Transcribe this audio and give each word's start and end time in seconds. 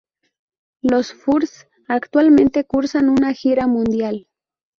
Los 0.81 1.13
Furs 1.13 1.67
actualmente 1.87 2.63
cursan 2.63 3.07
una 3.07 3.33
gira 3.33 3.67
mundial. 3.67 4.25